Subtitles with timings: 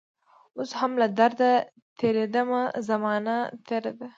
[0.57, 1.51] اوس هم له درده
[1.99, 3.35] تیریدمه زمانه
[3.67, 4.07] تیره ده